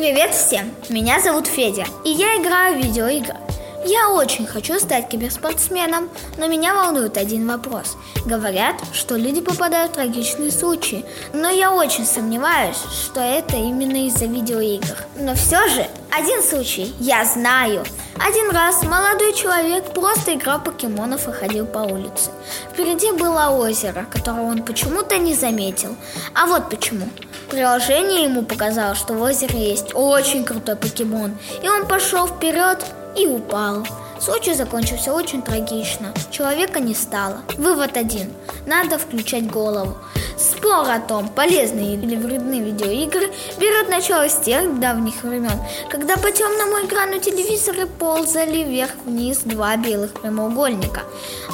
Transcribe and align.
Привет 0.00 0.34
всем! 0.34 0.74
Меня 0.88 1.20
зовут 1.20 1.46
Федя, 1.46 1.84
и 2.06 2.08
я 2.08 2.40
играю 2.40 2.80
в 2.80 2.82
видеоигры. 2.82 3.36
Я 3.84 4.08
очень 4.08 4.46
хочу 4.46 4.80
стать 4.80 5.10
киберспортсменом, 5.10 6.08
но 6.38 6.46
меня 6.46 6.72
волнует 6.74 7.18
один 7.18 7.46
вопрос. 7.46 7.98
Говорят, 8.24 8.76
что 8.94 9.16
люди 9.16 9.42
попадают 9.42 9.92
в 9.92 9.94
трагичные 9.96 10.52
случаи, 10.52 11.04
но 11.34 11.50
я 11.50 11.74
очень 11.74 12.06
сомневаюсь, 12.06 12.78
что 12.90 13.20
это 13.20 13.58
именно 13.58 14.06
из-за 14.06 14.24
видеоигр. 14.24 14.96
Но 15.16 15.34
все 15.34 15.68
же, 15.68 15.86
один 16.10 16.42
случай 16.42 16.94
я 16.98 17.26
знаю. 17.26 17.84
Один 18.26 18.50
раз 18.52 18.82
молодой 18.82 19.34
человек 19.34 19.92
просто 19.92 20.32
играл 20.32 20.62
покемонов 20.62 21.28
и 21.28 21.32
ходил 21.32 21.66
по 21.66 21.80
улице. 21.80 22.30
Впереди 22.72 23.12
было 23.12 23.50
озеро, 23.50 24.06
которого 24.10 24.46
он 24.46 24.62
почему-то 24.62 25.18
не 25.18 25.34
заметил. 25.34 25.94
А 26.34 26.46
вот 26.46 26.70
почему. 26.70 27.06
Приложение 27.50 28.24
ему 28.24 28.42
показало, 28.42 28.94
что 28.94 29.14
в 29.14 29.22
озере 29.22 29.70
есть 29.70 29.92
очень 29.94 30.44
крутой 30.44 30.76
покемон, 30.76 31.36
и 31.62 31.68
он 31.68 31.88
пошел 31.88 32.28
вперед 32.28 32.78
и 33.18 33.26
упал. 33.26 33.84
Случай 34.20 34.54
закончился 34.54 35.12
очень 35.12 35.42
трагично. 35.42 36.14
Человека 36.30 36.78
не 36.78 36.94
стало. 36.94 37.38
Вывод 37.56 37.96
один. 37.96 38.32
Надо 38.66 38.98
включать 38.98 39.50
голову. 39.50 39.96
Спор 40.40 40.88
о 40.88 40.98
том, 40.98 41.28
полезны 41.28 41.96
или 41.96 42.16
вредны 42.16 42.60
видеоигры, 42.60 43.30
берет 43.58 43.90
начало 43.90 44.26
с 44.26 44.40
тех 44.40 44.80
давних 44.80 45.22
времен, 45.22 45.52
когда 45.90 46.16
по 46.16 46.30
темному 46.30 46.86
экрану 46.86 47.18
телевизора 47.18 47.86
ползали 47.86 48.64
вверх-вниз 48.64 49.40
два 49.44 49.76
белых 49.76 50.14
прямоугольника, 50.14 51.02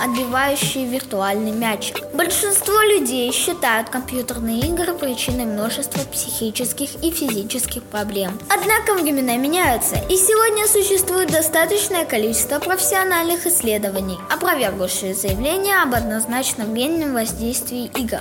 отбивающие 0.01 0.87
виртуальный 0.87 1.51
мячик. 1.51 1.97
Большинство 2.15 2.81
людей 2.83 3.33
считают 3.33 3.89
компьютерные 3.89 4.61
игры 4.61 4.95
причиной 4.95 5.47
множества 5.47 6.03
психических 6.05 7.03
и 7.03 7.11
физических 7.11 7.83
проблем. 7.83 8.39
Однако 8.49 8.95
времена 8.95 9.37
меняются, 9.37 9.97
и 10.09 10.17
сегодня 10.17 10.69
существует 10.69 11.33
достаточное 11.33 12.05
количество 12.05 12.61
профессиональных 12.61 13.49
исследований, 13.49 14.19
опровергнувшие 14.31 15.13
заявления 15.13 15.83
об 15.83 15.93
однозначном 15.93 16.73
вредном 16.73 17.15
воздействии 17.15 17.91
игр. 17.97 18.21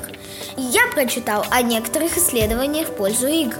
Я 0.57 0.87
прочитал 0.93 1.45
о 1.51 1.61
некоторых 1.61 2.17
исследованиях 2.17 2.87
в 2.87 2.95
пользу 2.95 3.27
игр. 3.27 3.57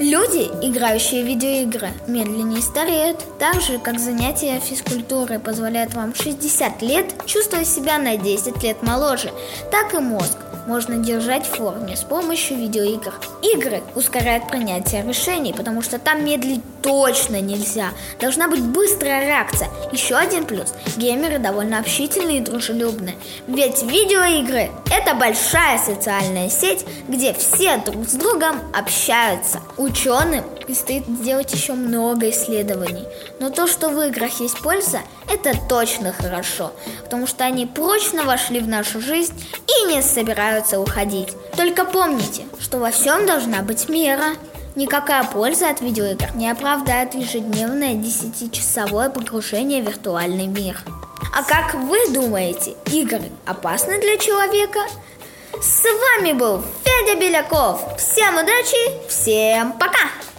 Люди, 0.00 0.50
играющие 0.66 1.22
в 1.22 1.26
видеоигры, 1.28 1.90
медленнее 2.08 2.60
стареют, 2.60 3.24
так 3.38 3.60
же, 3.60 3.78
как 3.78 4.00
занятия 4.00 4.58
физкультурой 4.58 5.38
позволяют 5.38 5.94
вам 5.94 6.12
60 6.12 6.82
лет 6.82 7.14
чувствовать 7.26 7.68
себя 7.68 7.98
на 7.98 8.16
10 8.16 8.60
лет 8.64 8.82
моложе, 8.82 9.30
так 9.70 9.94
и 9.94 9.98
мозг 9.98 10.36
можно 10.66 10.96
держать 10.96 11.46
в 11.46 11.56
форме 11.56 11.96
с 11.96 12.02
помощью 12.02 12.56
видеоигр. 12.56 13.12
Игры 13.42 13.82
ускоряют 13.94 14.48
принятие 14.48 15.02
решений, 15.02 15.52
потому 15.52 15.82
что 15.82 15.98
там 15.98 16.24
медлить 16.24 16.60
точно 16.82 17.40
нельзя. 17.40 17.90
Должна 18.20 18.48
быть 18.48 18.62
быстрая 18.62 19.26
реакция. 19.26 19.68
Еще 19.92 20.16
один 20.16 20.44
плюс. 20.44 20.72
Геймеры 20.96 21.38
довольно 21.38 21.78
общительные 21.78 22.38
и 22.38 22.40
дружелюбные. 22.40 23.16
Ведь 23.46 23.82
видеоигры– 23.82 24.70
это 24.90 25.14
большая 25.14 25.78
социальная 25.78 26.48
сеть, 26.48 26.84
где 27.08 27.32
все 27.34 27.78
друг 27.78 28.08
с 28.08 28.12
другом 28.12 28.60
общаются. 28.74 29.60
Ученым 29.76 30.44
предстоит 30.66 31.06
сделать 31.06 31.52
еще 31.52 31.74
много 31.74 32.30
исследований. 32.30 33.04
Но 33.40 33.50
то, 33.50 33.66
что 33.66 33.88
в 33.88 34.00
играх 34.00 34.40
есть 34.40 34.58
польза, 34.58 35.00
это 35.32 35.58
точно 35.68 36.12
хорошо, 36.12 36.72
потому 37.02 37.26
что 37.26 37.44
они 37.44 37.66
прочно 37.66 38.24
вошли 38.24 38.60
в 38.60 38.68
нашу 38.68 39.00
жизнь 39.00 39.34
и 39.66 39.92
не 39.92 40.02
собираются 40.02 40.53
уходить. 40.78 41.28
Только 41.56 41.84
помните, 41.84 42.46
что 42.60 42.78
во 42.78 42.90
всем 42.90 43.26
должна 43.26 43.62
быть 43.62 43.88
мера. 43.88 44.34
Никакая 44.74 45.24
польза 45.24 45.70
от 45.70 45.80
видеоигр 45.80 46.34
не 46.34 46.50
оправдает 46.50 47.14
ежедневное 47.14 47.94
десятичасовое 47.94 49.08
погружение 49.08 49.82
в 49.82 49.86
виртуальный 49.86 50.46
мир. 50.46 50.80
А 51.36 51.42
как 51.42 51.74
вы 51.74 52.08
думаете, 52.10 52.74
игры 52.86 53.30
опасны 53.44 54.00
для 54.00 54.16
человека? 54.18 54.80
С 55.60 55.84
вами 55.84 56.32
был 56.32 56.62
Федя 56.84 57.18
Беляков. 57.20 57.80
Всем 57.98 58.34
удачи, 58.34 59.08
всем 59.08 59.72
пока! 59.72 60.33